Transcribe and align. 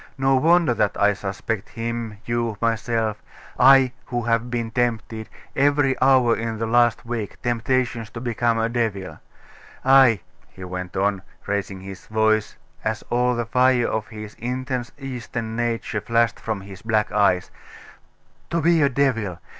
No 0.17 0.35
wonder 0.35 0.73
that 0.73 0.99
I 0.99 1.13
suspect 1.13 1.69
him, 1.69 2.17
you, 2.25 2.57
myself 2.59 3.21
I, 3.59 3.91
who 4.07 4.23
have 4.23 4.49
been 4.49 4.71
tempted, 4.71 5.29
every 5.55 5.95
hour 6.01 6.35
in 6.35 6.57
the 6.57 6.65
last 6.65 7.05
week, 7.05 7.39
temptations 7.43 8.09
to 8.09 8.19
become 8.19 8.57
a 8.57 8.67
devil. 8.67 9.19
Ay,' 9.85 10.21
he 10.49 10.63
went 10.63 10.97
on, 10.97 11.21
raising 11.45 11.81
his 11.81 12.07
voice, 12.07 12.55
as 12.83 13.03
all 13.11 13.35
the 13.35 13.45
fire 13.45 13.87
of 13.87 14.07
his 14.07 14.33
intense 14.39 14.91
Eastern 14.97 15.55
nature 15.55 16.01
flashed 16.01 16.39
from 16.39 16.61
his 16.61 16.81
black 16.81 17.11
eyes, 17.11 17.51
'to 18.49 18.59
be 18.59 18.81
a 18.81 18.89
devil! 18.89 19.37